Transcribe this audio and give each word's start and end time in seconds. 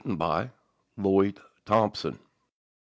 Lloyd 0.97 1.39
Thompson. 1.63 2.17